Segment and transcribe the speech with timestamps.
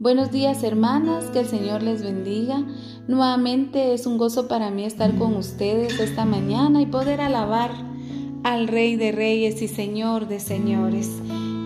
[0.00, 2.64] Buenos días hermanas, que el Señor les bendiga.
[3.06, 7.70] Nuevamente es un gozo para mí estar con ustedes esta mañana y poder alabar
[8.42, 11.10] al Rey de Reyes y Señor de Señores.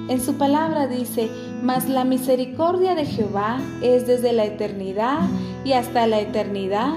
[0.08, 1.30] En su palabra dice,
[1.62, 5.20] mas la misericordia de Jehová es desde la eternidad
[5.64, 6.94] y hasta la eternidad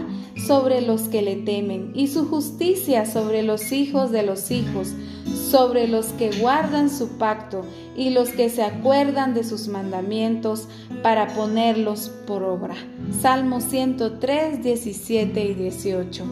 [0.47, 4.95] sobre los que le temen, y su justicia sobre los hijos de los hijos,
[5.35, 7.65] sobre los que guardan su pacto
[7.95, 10.67] y los que se acuerdan de sus mandamientos
[11.01, 12.75] para ponerlos por obra.
[13.21, 16.25] Salmo 103, 17 y 18.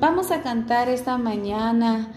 [0.00, 2.12] Vamos a cantar esta mañana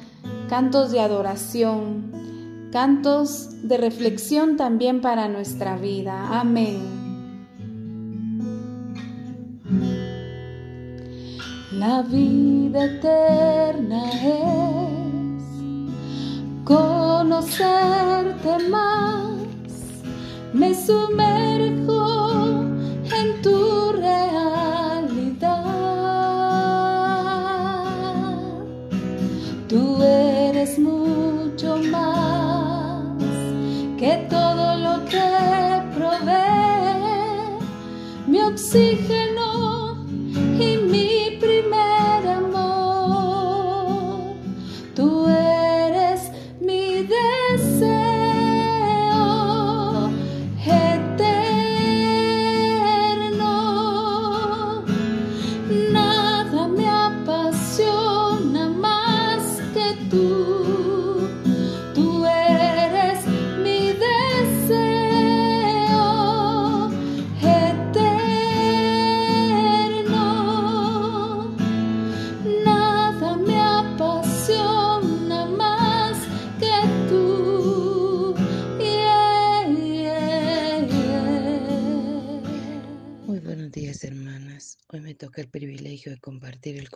[0.49, 6.39] cantos de adoración, cantos de reflexión también para nuestra vida.
[6.39, 7.05] Amén.
[11.71, 14.84] La vida eterna es
[16.65, 19.37] conocerte más.
[20.51, 22.63] Me sumerjo
[23.19, 25.63] en tu realidad.
[29.69, 33.05] Tú eres mucho más
[33.97, 37.59] que todo lo que provee
[38.27, 39.04] mi oxígeno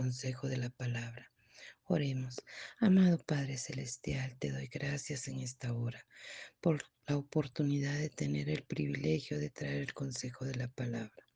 [0.10, 1.32] consejo de la palabra.
[1.84, 2.42] Oremos.
[2.80, 6.04] Amado Padre Celestial, te doy gracias en esta hora
[6.60, 11.28] por la oportunidad de tener el privilegio de traer el consejo de la palabra.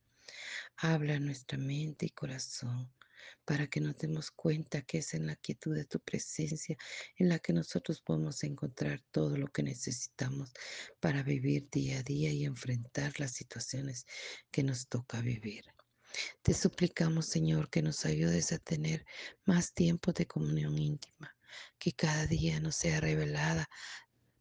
[0.77, 2.91] Habla nuestra mente y corazón
[3.45, 6.75] para que nos demos cuenta que es en la quietud de tu presencia
[7.17, 10.51] en la que nosotros podemos encontrar todo lo que necesitamos
[10.99, 14.07] para vivir día a día y enfrentar las situaciones
[14.49, 15.63] que nos toca vivir.
[16.41, 19.05] Te suplicamos, Señor, que nos ayudes a tener
[19.45, 21.35] más tiempo de comunión íntima,
[21.79, 23.69] que cada día nos sea revelada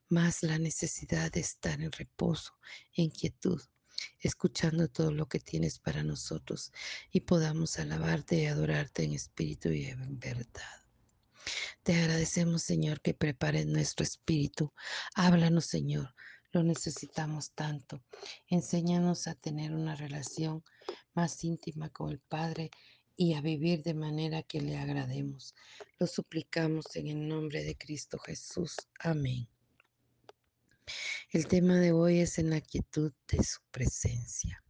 [0.08, 2.52] más la necesidad de estar en reposo,
[2.94, 3.60] en quietud,
[4.20, 6.72] escuchando todo lo que tienes para nosotros
[7.10, 10.82] y podamos alabarte y adorarte en espíritu y en verdad.
[11.82, 14.72] Te agradecemos, Señor, que prepares nuestro espíritu.
[15.14, 16.14] Háblanos, Señor.
[16.52, 18.04] Lo necesitamos tanto.
[18.46, 20.62] Enséñanos a tener una relación
[21.14, 22.70] más íntima con el Padre
[23.16, 25.54] y a vivir de manera que le agrademos.
[25.98, 28.76] Lo suplicamos en el nombre de Cristo Jesús.
[28.98, 29.48] Amén.
[31.30, 34.62] El tema de hoy es en la quietud de su presencia,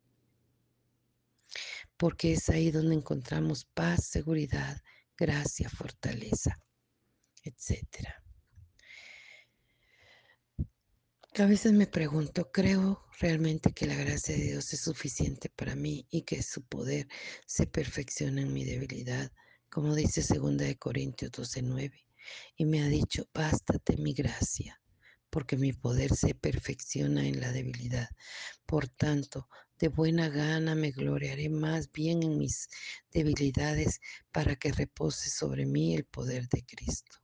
[1.97, 4.81] porque es ahí donde encontramos paz, seguridad,
[5.16, 6.60] gracia, fortaleza,
[7.42, 8.22] etcétera.
[11.38, 16.06] A veces me pregunto, ¿creo realmente que la gracia de Dios es suficiente para mí
[16.10, 17.09] y que su poder
[17.47, 19.32] se perfecciona en mi debilidad?
[19.71, 22.06] Como dice 2 de Corintios 12:9,
[22.56, 24.82] y me ha dicho, bástate mi gracia,
[25.31, 28.10] porque mi poder se perfecciona en la debilidad.
[28.66, 29.48] Por tanto,
[29.78, 32.69] de buena gana me gloriaré más bien en mis
[33.10, 37.22] debilidades para que repose sobre mí el poder de Cristo.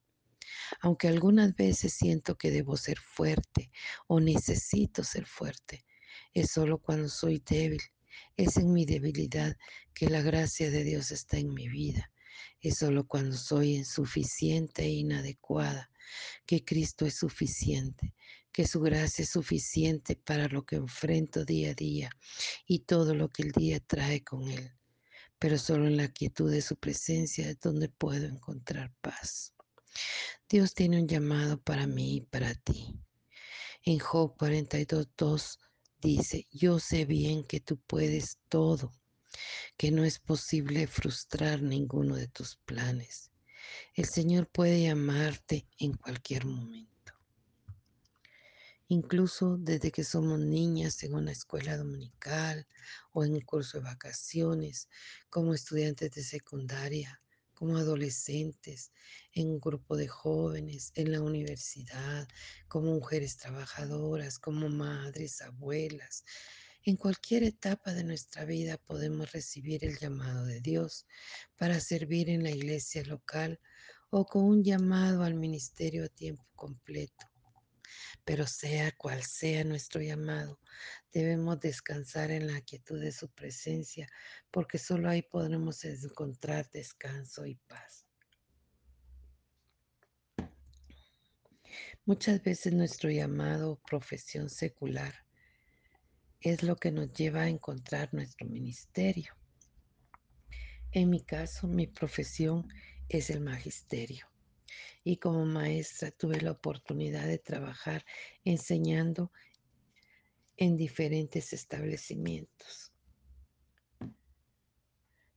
[0.80, 3.70] Aunque algunas veces siento que debo ser fuerte
[4.06, 5.84] o necesito ser fuerte,
[6.34, 7.80] es solo cuando soy débil.
[8.36, 9.56] Es en mi debilidad
[9.94, 12.12] que la gracia de Dios está en mi vida.
[12.60, 15.90] Es solo cuando soy insuficiente e inadecuada
[16.46, 18.14] que Cristo es suficiente,
[18.52, 22.10] que su gracia es suficiente para lo que enfrento día a día
[22.66, 24.72] y todo lo que el día trae con Él.
[25.38, 29.54] Pero solo en la quietud de su presencia es donde puedo encontrar paz.
[30.48, 32.98] Dios tiene un llamado para mí y para ti.
[33.82, 35.58] En Job 42.2
[36.00, 38.92] dice, yo sé bien que tú puedes todo,
[39.76, 43.30] que no es posible frustrar ninguno de tus planes.
[43.94, 47.12] El Señor puede llamarte en cualquier momento.
[48.88, 52.66] Incluso desde que somos niñas en una escuela dominical
[53.12, 54.88] o en un curso de vacaciones,
[55.28, 57.20] como estudiantes de secundaria,
[57.58, 58.92] como adolescentes,
[59.32, 62.28] en un grupo de jóvenes, en la universidad,
[62.68, 66.24] como mujeres trabajadoras, como madres, abuelas,
[66.84, 71.06] En cualquier etapa de nuestra vida podemos recibir el llamado de Dios
[71.56, 73.60] para servir en la iglesia local
[74.10, 77.26] o con un llamado al ministerio a tiempo completo.
[78.28, 80.60] Pero sea cual sea nuestro llamado,
[81.14, 84.06] debemos descansar en la quietud de su presencia,
[84.50, 88.04] porque solo ahí podremos encontrar descanso y paz.
[92.04, 95.24] Muchas veces nuestro llamado profesión secular
[96.42, 99.34] es lo que nos lleva a encontrar nuestro ministerio.
[100.92, 102.68] En mi caso, mi profesión
[103.08, 104.26] es el magisterio.
[105.08, 108.04] Y como maestra tuve la oportunidad de trabajar
[108.44, 109.32] enseñando
[110.58, 112.92] en diferentes establecimientos.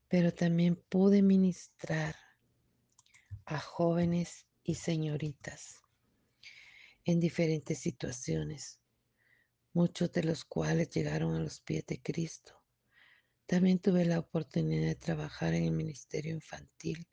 [0.10, 2.18] Pero también pude ministrar
[3.46, 5.80] a jóvenes y señoritas
[7.06, 8.82] en diferentes situaciones,
[9.72, 12.62] muchos de los cuales llegaron a los pies de Cristo.
[13.46, 17.08] También tuve la oportunidad de trabajar en el ministerio infantil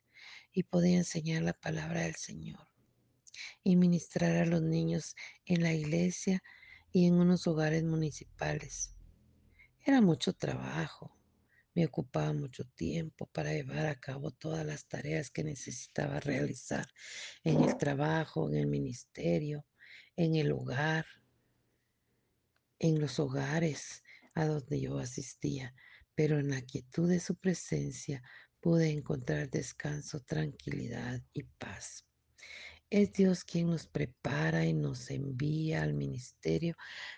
[0.59, 2.67] y podía enseñar la palabra del Señor
[3.63, 5.15] y ministrar a los niños
[5.45, 6.43] en la iglesia
[6.91, 8.93] y en unos hogares municipales.
[9.85, 11.17] Era mucho trabajo,
[11.73, 16.85] me ocupaba mucho tiempo para llevar a cabo todas las tareas que necesitaba realizar
[17.45, 19.65] en el trabajo, en el ministerio,
[20.17, 21.05] en el hogar,
[22.79, 24.03] en los hogares
[24.33, 25.73] a donde yo asistía,
[26.15, 28.21] pero en la quietud de su presencia
[28.61, 32.05] pude encontrar descanso, tranquilidad y paz.
[32.89, 36.75] Es Dios quien nos prepara y nos envía al ministerio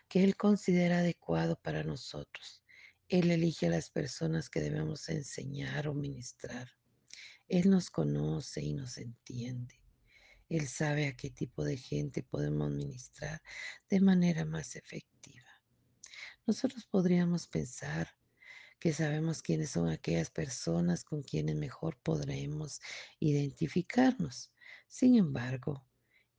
[0.10, 2.62] que Él considera adecuado para nosotros.
[3.08, 6.70] Él elige a las personas que debemos enseñar o ministrar.
[7.48, 9.82] Él nos conoce y nos entiende.
[10.50, 13.42] Él sabe a qué tipo de gente podemos ministrar
[13.90, 15.48] de manera más efectiva.
[16.46, 18.10] Nosotros podríamos pensar
[18.82, 22.82] que sabemos quiénes son aquellas personas con quienes mejor podremos
[23.22, 24.52] identificarnos.
[24.90, 25.88] Sin embargo,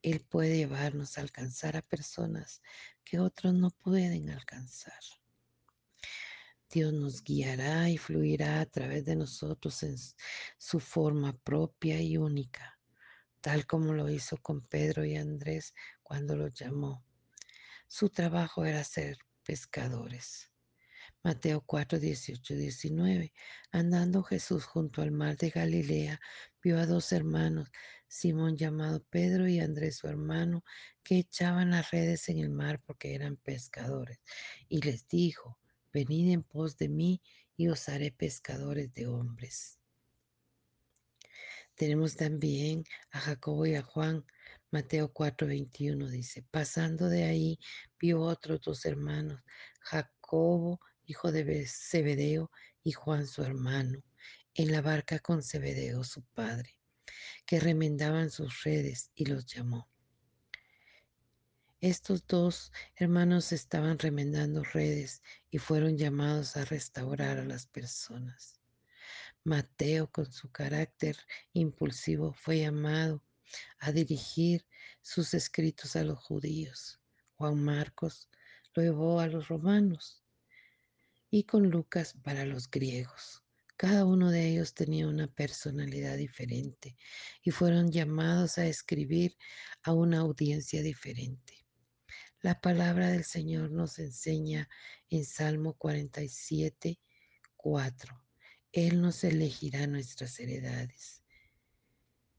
[0.03, 2.61] Él puede llevarnos a alcanzar a personas
[3.03, 5.01] que otros no pueden alcanzar.
[6.69, 9.97] Dios nos guiará y fluirá a través de nosotros en
[10.59, 12.79] su forma propia y única
[13.43, 17.05] tal como lo hizo con Pedro y Andrés cuando los llamó.
[17.89, 20.52] Su trabajo era ser pescadores.
[21.25, 23.33] Mateo 4, 18, 19.
[23.71, 26.21] Andando Jesús junto al mar de Galilea,
[26.61, 27.71] vio a dos hermanos,
[28.09, 30.65] Simón llamado Pedro y Andrés su hermano,
[31.05, 34.21] que echaban las redes en el mar porque eran pescadores.
[34.69, 35.61] Y les dijo,
[35.93, 37.23] venid en pos de mí
[37.57, 39.79] y os haré pescadores de hombres.
[41.77, 44.25] Tenemos también a Jacobo y a Juan.
[44.73, 47.59] Mateo 4:21 dice, pasando de ahí
[48.01, 49.41] vio otros dos hermanos,
[49.81, 50.81] Jacobo,
[51.13, 52.51] hijo de Zebedeo,
[52.83, 54.03] y Juan su hermano,
[54.55, 56.75] en la barca con Zebedeo su padre,
[57.45, 59.91] que remendaban sus redes y los llamó.
[61.83, 68.59] Estos dos hermanos estaban remendando redes y fueron llamados a restaurar a las personas.
[69.45, 71.19] Mateo, con su carácter
[71.53, 73.23] impulsivo, fue llamado
[73.81, 74.65] a dirigir
[75.03, 77.01] sus escritos a los judíos.
[77.37, 78.31] Juan Marcos
[78.73, 80.22] lo llevó a los romanos
[81.33, 83.43] y con Lucas para los griegos.
[83.79, 86.95] Cada uno de ellos tenía una personalidad diferente
[87.43, 89.39] y fueron llamados a escribir
[89.83, 91.67] a una audiencia diferente.
[92.43, 94.69] La palabra del Señor nos enseña
[95.09, 97.01] en Salmo 47,
[97.57, 98.25] 4.
[98.73, 101.23] Él nos elegirá nuestras heredades.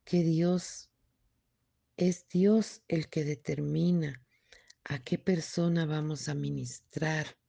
[0.05, 0.91] Que Dios
[1.97, 4.23] es Dios el que determina
[4.83, 7.42] a qué persona vamos a ministrar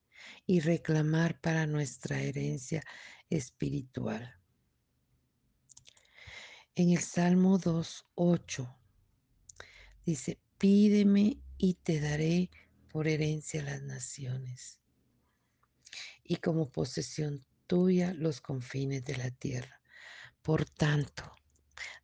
[0.46, 2.82] y reclamar para nuestra herencia
[3.30, 4.38] espiritual.
[6.74, 8.76] En el Salmo 2.8
[10.04, 12.50] dice, pídeme y te daré
[12.90, 14.80] por herencia las naciones
[16.24, 19.80] y como posesión tuya los confines de la tierra.
[20.42, 21.32] Por tanto,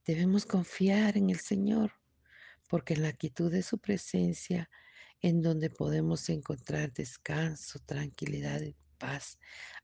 [0.05, 1.93] debemos confiar en el Señor,
[2.69, 4.71] porque en la quietud de su presencia,
[5.23, 9.39] en donde podemos encontrar descanso, tranquilidad y paz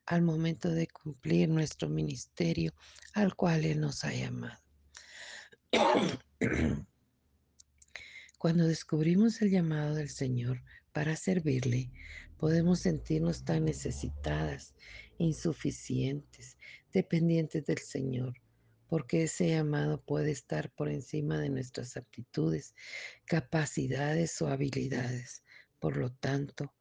[0.07, 2.73] al momento de cumplir nuestro ministerio
[3.15, 4.61] al cual Él nos ha llamado.
[8.39, 10.63] Cuando descubrimos el llamado del Señor
[10.93, 11.91] para servirle,
[12.37, 14.75] podemos sentirnos tan necesitadas
[15.19, 16.57] insuficientes,
[16.93, 18.35] dependientes del Señor,
[18.89, 22.75] porque ese amado puede estar por encima de nuestras aptitudes,
[23.25, 25.43] capacidades o habilidades.
[25.79, 26.73] Por lo tanto,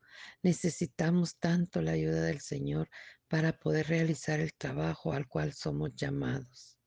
[0.44, 2.90] Necesitamos tanto la ayuda del Señor
[3.28, 6.78] para poder realizar el trabajo al cual somos llamados.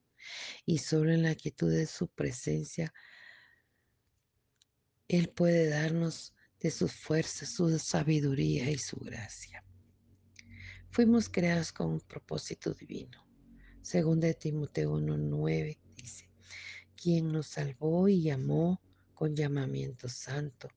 [0.65, 2.93] Y solo en la quietud de su presencia,
[5.09, 9.65] Él puede darnos de sus fuerzas, su sabiduría y su gracia.
[10.91, 13.28] Fuimos creados con un propósito divino.
[13.83, 16.29] Según de Timoteo 1.9 dice,
[16.97, 18.81] quien nos salvó y llamó
[19.15, 20.69] con llamamiento santo,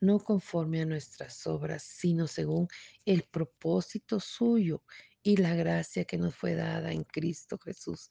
[0.00, 2.68] no conforme a nuestras obras, sino según
[3.04, 4.84] el propósito suyo
[5.22, 8.10] y la gracia que nos fue dada en Cristo Jesús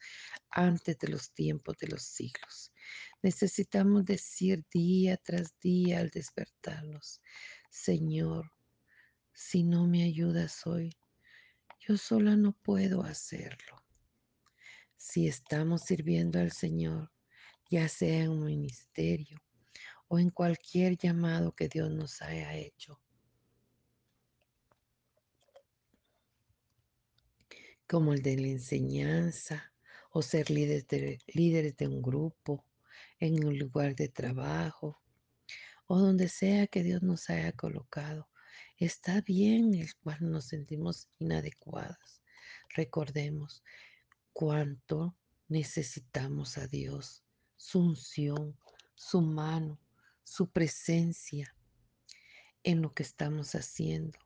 [0.50, 2.72] antes de los tiempos de los siglos.
[3.22, 7.22] Necesitamos decir día tras día al despertarnos,
[7.70, 8.52] Señor,
[9.34, 10.98] si no me ayudas hoy,
[11.80, 13.89] yo sola no puedo hacerlo.
[15.02, 17.10] Si estamos sirviendo al Señor,
[17.70, 19.42] ya sea en un ministerio
[20.10, 23.00] o en cualquier llamado que Dios nos haya hecho,
[27.88, 29.74] como el de la enseñanza
[30.12, 32.66] o ser líderes de, líderes de un grupo,
[33.20, 35.02] en un lugar de trabajo
[35.88, 38.28] o donde sea que Dios nos haya colocado.
[38.76, 42.22] Está bien el cual nos sentimos inadecuados.
[42.76, 43.64] Recordemos
[44.34, 45.16] cuánto
[45.48, 47.24] necesitamos a Dios,
[47.58, 48.58] su unción,
[48.96, 49.80] su mano,
[50.24, 51.56] su presencia
[52.64, 54.20] en lo que estamos haciendo.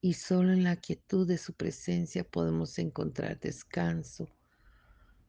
[0.00, 4.28] Y solo en la quietud de su presencia podemos encontrar descanso,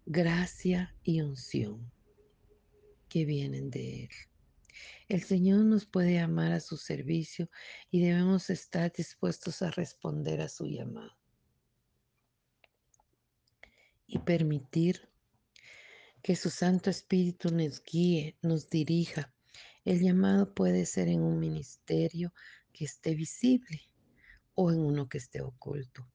[0.06, 1.92] gracia y unción
[3.10, 4.10] que vienen de Él.
[5.10, 7.50] El Señor nos puede amar a su servicio
[7.90, 11.21] y debemos estar dispuestos a responder a su llamado
[14.12, 15.10] y permitir
[16.22, 19.34] que su Santo Espíritu nos guíe, nos dirija.
[19.86, 22.34] El llamado puede ser en un ministerio
[22.74, 23.82] que esté visible
[24.54, 26.08] o en uno que esté oculto,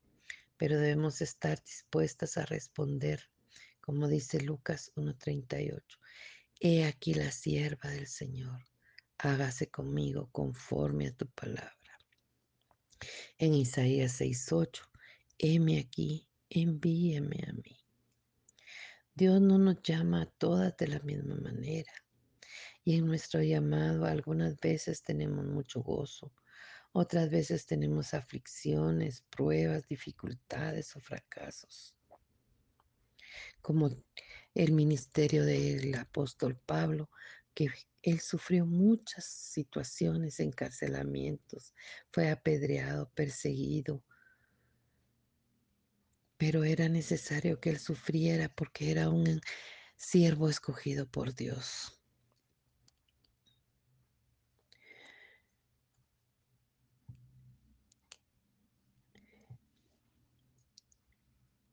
[0.57, 3.31] pero debemos estar dispuestas a responder,
[3.81, 5.83] como dice Lucas 1.38.
[6.61, 8.61] He aquí la sierva del Señor
[9.19, 11.73] hágase conmigo conforme a tu palabra.
[13.39, 14.83] En Isaías 6:8,
[15.39, 17.86] heme aquí, envíeme a mí.
[19.17, 21.91] Dios no nos llama a todas de la misma manera.
[22.85, 26.35] Y en nuestro llamado algunas veces tenemos mucho gozo,
[26.93, 31.97] otras veces tenemos aflicciones, pruebas, dificultades o fracasos.
[33.63, 33.89] Como
[34.55, 37.09] el ministerio del apóstol Pablo,
[37.55, 37.69] que
[38.03, 41.75] él sufrió muchas situaciones, encarcelamientos,
[42.13, 44.05] fue apedreado, perseguido,
[46.39, 49.41] pero era necesario que él sufriera porque era un
[49.97, 51.97] siervo escogido por Dios.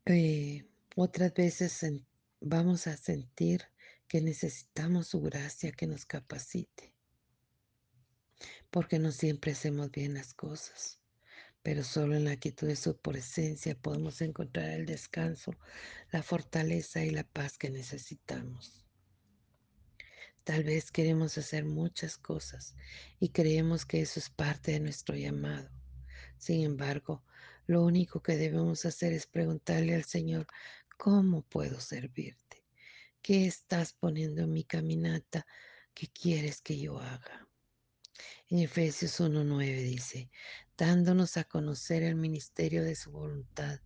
[0.06, 0.66] Eh,
[0.96, 1.80] otras veces
[2.40, 3.62] vamos a sentir
[4.06, 6.94] que necesitamos su gracia que nos capacite,
[8.70, 11.00] porque no siempre hacemos bien las cosas,
[11.64, 15.56] pero solo en la quietud de su presencia podemos encontrar el descanso,
[16.12, 18.84] la fortaleza y la paz que necesitamos.
[20.44, 22.76] Tal vez queremos hacer muchas cosas
[23.18, 25.70] y creemos que eso es parte de nuestro llamado.
[26.36, 27.24] Sin embargo,
[27.66, 30.46] lo único que debemos hacer es preguntarle al Señor,
[30.98, 32.62] ¿cómo puedo servirte?
[33.22, 35.46] ¿Qué estás poniendo en mi caminata
[35.94, 37.48] que quieres que yo haga?
[38.54, 40.30] En Efesios 1.9 dice,
[40.78, 43.80] dándonos a conocer el ministerio de su voluntad,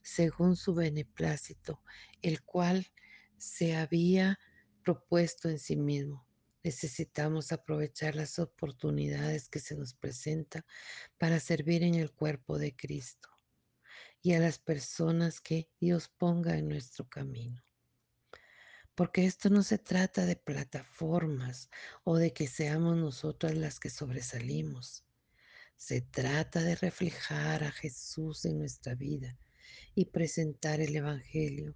[0.00, 1.82] según su beneplácito,
[2.22, 2.86] el cual
[3.36, 4.38] se había
[4.84, 6.24] propuesto en sí mismo.
[6.62, 10.64] Necesitamos aprovechar las oportunidades que se nos presentan
[11.18, 13.28] para servir en el cuerpo de Cristo
[14.22, 17.60] y a las personas que Dios ponga en nuestro camino
[18.94, 21.70] porque esto no se trata de plataformas
[22.04, 25.04] o de que seamos nosotras las que sobresalimos.
[25.76, 29.38] Se trata de reflejar a Jesús en nuestra vida
[29.94, 31.74] y presentar el Evangelio.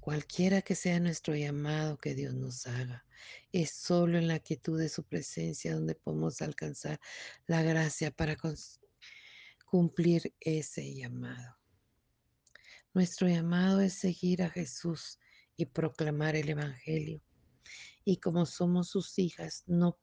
[0.00, 3.04] Cualquiera que sea nuestro llamado que Dios nos haga,
[3.52, 7.00] es solo en la quietud de su presencia donde podemos alcanzar
[7.46, 8.36] la gracia para
[9.66, 11.58] cumplir ese llamado.
[12.94, 15.18] Nuestro llamado es seguir a Jesús
[15.58, 17.20] y proclamar el Evangelio.
[18.04, 19.98] Y como somos sus hijas, no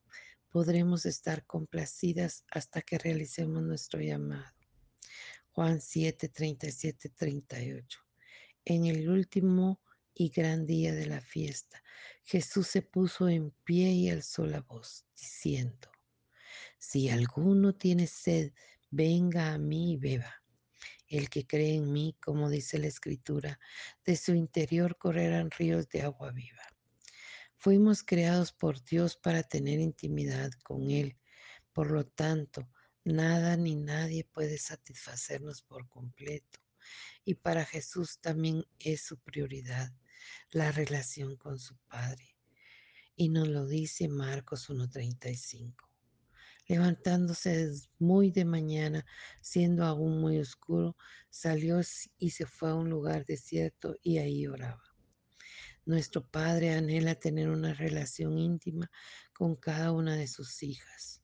[0.50, 4.54] podremos estar complacidas hasta que realicemos nuestro llamado.
[5.54, 8.00] Juan 7, 37, 38.
[8.66, 9.82] En el último
[10.14, 11.82] y gran día de la fiesta,
[12.24, 15.90] Jesús se puso en pie y alzó la voz, diciendo,
[16.78, 18.52] Si alguno tiene sed,
[18.92, 20.45] venga a mí y beba.
[21.08, 23.60] El que cree en mí, como dice la Escritura,
[24.06, 26.64] de su interior correrán ríos de agua viva.
[27.58, 31.18] Fuimos creados por Dios para tener intimidad con Él.
[31.74, 32.70] Por lo tanto,
[33.04, 36.60] nada ni nadie puede satisfacernos por completo.
[37.24, 39.92] Y para Jesús también es su prioridad
[40.52, 42.36] la relación con su Padre.
[43.16, 45.85] Y nos lo dice Marcos 1.35
[46.68, 49.06] levantándose muy de mañana,
[49.42, 50.98] siendo aún muy oscuro,
[51.30, 51.80] salió
[52.18, 54.84] y se fue a un lugar desierto y ahí oraba.
[55.86, 58.90] Nuestro Padre anhela tener una relación íntima
[59.34, 61.22] con cada una de sus hijas.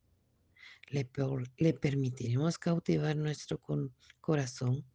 [0.90, 1.10] Le,
[1.58, 3.60] le permitiremos cautivar nuestro
[4.20, 4.86] corazón,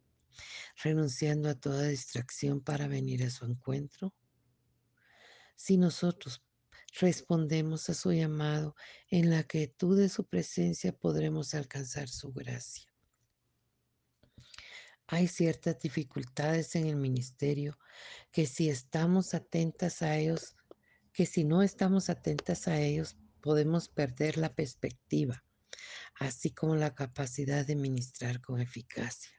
[0.84, 4.14] renunciando a toda distracción para venir a su encuentro.
[5.56, 6.45] Si nosotros
[7.00, 8.74] respondemos a su llamado,
[9.10, 12.92] en la quietud de su presencia podremos alcanzar su gracia.
[15.08, 17.78] Hay ciertas dificultades en el ministerio
[18.32, 20.56] que si estamos atentas a ellos,
[21.12, 25.44] que si no estamos atentas a ellos, podemos perder la perspectiva,
[26.16, 29.30] así como la capacidad de ministrar con eficacia.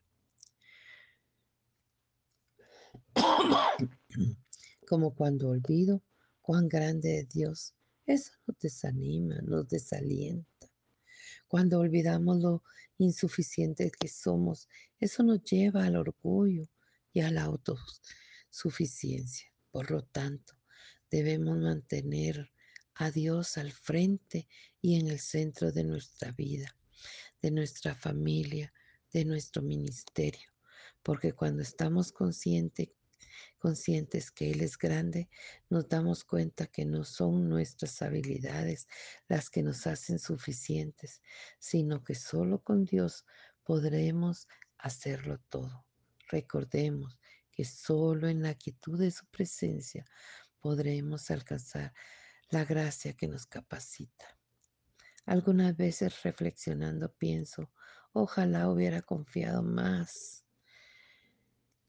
[4.88, 6.02] como cuando olvido
[6.48, 7.76] cuán grande es Dios.
[8.06, 10.72] Eso nos desanima, nos desalienta.
[11.46, 12.64] Cuando olvidamos lo
[13.00, 16.70] insuficientes que somos, eso nos lleva al orgullo
[17.12, 19.52] y a la autosuficiencia.
[19.72, 20.54] Por lo tanto,
[21.12, 22.50] debemos mantener
[22.94, 24.48] a Dios al frente
[24.82, 26.78] y en el centro de nuestra vida,
[27.42, 28.72] de nuestra familia,
[29.12, 30.50] de nuestro ministerio.
[31.04, 32.88] Porque cuando estamos conscientes
[33.58, 35.30] conscientes que Él es grande,
[35.70, 38.88] nos damos cuenta que no son nuestras habilidades
[39.28, 41.22] las que nos hacen suficientes,
[41.60, 43.26] sino que solo con Dios
[43.64, 44.48] podremos
[44.78, 45.86] hacerlo todo.
[46.30, 47.20] Recordemos
[47.52, 50.06] que solo en la quietud de su presencia
[50.60, 51.94] podremos alcanzar
[52.50, 54.38] la gracia que nos capacita.
[55.26, 57.72] Algunas veces reflexionando pienso,
[58.14, 60.47] ojalá hubiera confiado más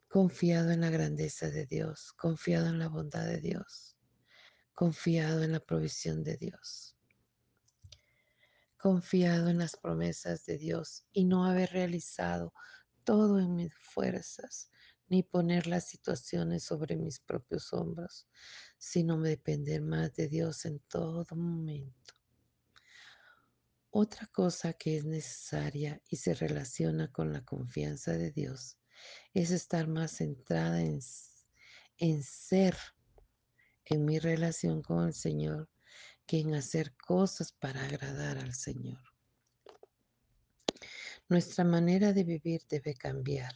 [0.08, 3.98] confiado en la grandeza de Dios, confiado en la bondad de Dios,
[4.72, 6.96] confiado en la provisión de Dios,
[8.78, 12.54] confiado en las promesas de Dios y no haber realizado
[13.04, 14.70] todo en mis fuerzas,
[15.08, 18.28] ni poner las situaciones sobre mis propios hombros,
[18.78, 22.14] sino depender más de Dios en todo momento.
[23.90, 28.78] Otra cosa que es necesaria y se relaciona con la confianza de Dios
[29.34, 31.00] es estar más centrada en,
[31.98, 32.76] en ser,
[33.84, 35.68] en mi relación con el Señor,
[36.26, 39.00] que en hacer cosas para agradar al Señor.
[41.28, 43.54] Nuestra manera de vivir debe cambiar.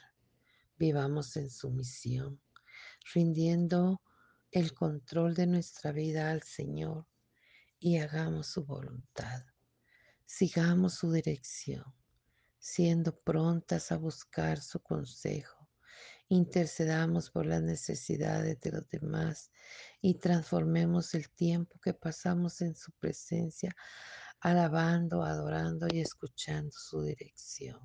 [0.78, 2.40] Vivamos en sumisión,
[3.14, 4.02] rindiendo
[4.50, 7.06] el control de nuestra vida al Señor
[7.78, 9.44] y hagamos su voluntad.
[10.26, 11.84] Sigamos su dirección
[12.62, 15.68] siendo prontas a buscar su consejo.
[16.28, 19.50] Intercedamos por las necesidades de los demás
[20.00, 23.74] y transformemos el tiempo que pasamos en su presencia,
[24.40, 27.80] alabando, adorando y escuchando su dirección.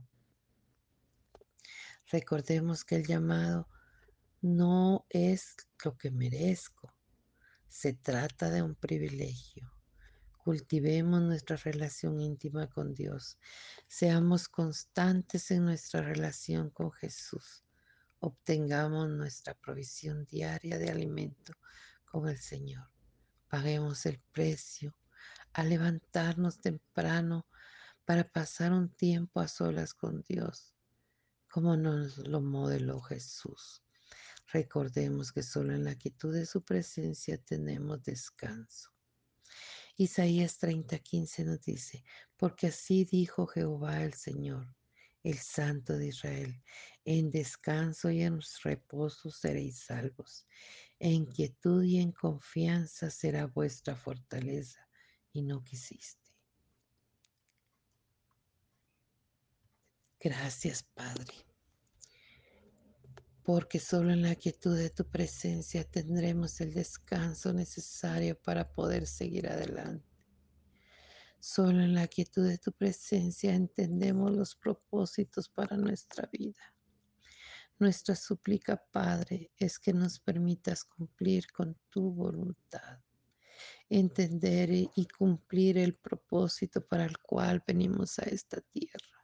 [2.11, 3.67] Recordemos que el llamado
[4.41, 6.93] no es lo que merezco,
[7.67, 9.76] se trata de un privilegio.
[10.47, 13.37] Cultivemos nuestra relación íntima con Dios.
[13.85, 17.65] Seamos constantes en nuestra relación con Jesús.
[18.19, 21.51] Obtengamos nuestra provisión diaria de alimento
[22.05, 22.87] con el Señor.
[23.49, 24.97] Paguemos el precio
[25.51, 27.45] a levantarnos temprano
[28.05, 30.73] para pasar un tiempo a solas con Dios,
[31.51, 33.83] como nos lo modeló Jesús.
[34.53, 38.91] Recordemos que solo en la quietud de su presencia tenemos descanso.
[39.99, 42.03] Isaías 30:15 nos dice,
[42.35, 44.67] porque así dijo Jehová el Señor,
[45.23, 46.63] el Santo de Israel,
[47.03, 50.45] en descanso y en reposo seréis salvos,
[50.99, 54.87] en quietud y en confianza será vuestra fortaleza,
[55.33, 56.31] y no quisiste.
[60.19, 61.33] Gracias, Padre,
[63.47, 69.47] porque solo en la quietud de tu presencia tendremos el descanso necesario para poder seguir
[69.47, 70.05] adelante.
[71.39, 76.75] Solo en la quietud de tu presencia entendemos los propósitos para nuestra vida.
[77.79, 82.99] Nuestra súplica, Padre, es que nos permitas cumplir con tu voluntad.
[83.87, 89.16] entender y cumplir el propósito para el cual venimos a esta tierra.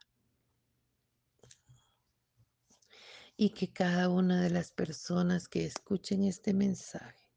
[3.36, 7.30] Y que cada una de las personas que escuchen este mensaje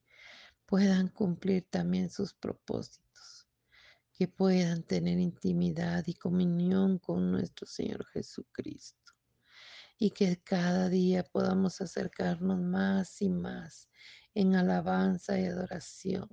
[0.67, 3.49] puedan cumplir también sus propósitos,
[4.13, 9.07] que puedan tener intimidad y comunión con nuestro Señor Jesucristo
[9.99, 13.89] y que cada día podamos acercarnos más y más
[14.35, 16.29] en alabanza y adoración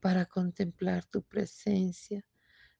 [0.00, 2.24] para contemplar tu presencia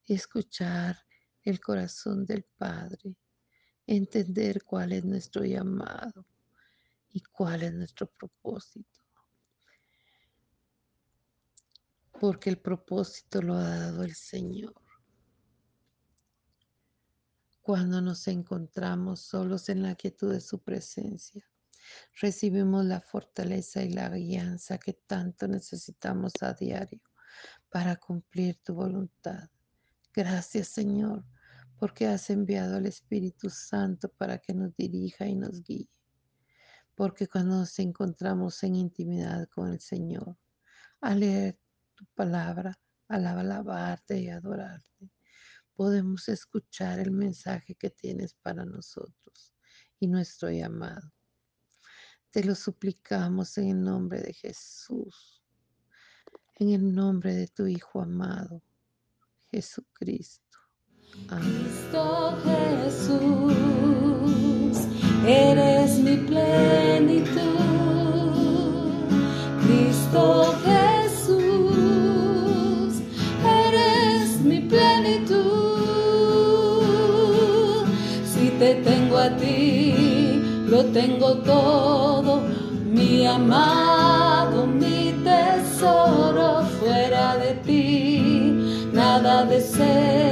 [0.05, 0.97] y escuchar
[1.43, 3.17] el corazón del Padre,
[3.87, 6.27] entender cuál es nuestro llamado
[7.11, 9.01] y cuál es nuestro propósito.
[12.21, 14.75] Porque el propósito lo ha dado el Señor
[17.63, 21.49] cuando nos encontramos solos en la quietud de su presencia.
[22.21, 27.01] Recibimos la fortaleza y la guianza que tanto necesitamos a diario
[27.71, 29.49] para cumplir tu voluntad.
[30.13, 31.25] Gracias Señor,
[31.83, 35.91] porque has enviado al Espíritu Santo para que nos dirija y nos guíe.
[36.95, 40.37] Porque cuando nos encontramos en intimidad con el Señor,
[41.01, 41.59] al leer
[41.97, 45.11] tu palabra, al alabarte y adorarte,
[45.75, 49.53] podemos escuchar el mensaje que tienes para nosotros
[49.99, 51.13] y nuestro llamado.
[52.31, 55.43] Te lo suplicamos en el nombre de Jesús,
[56.61, 58.63] en el nombre de tu Hijo amado,
[59.51, 60.52] Jesucristo.
[61.13, 63.57] Cristo Jesús,
[65.27, 67.53] eres mi plenitud.
[69.63, 70.53] Cristo
[78.77, 82.43] tengo a ti, lo tengo todo,
[82.91, 90.32] mi amado, mi tesoro, fuera de ti, nada deseo,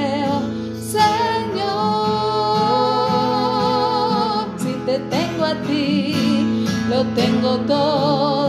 [7.59, 8.40] todo, mi amado.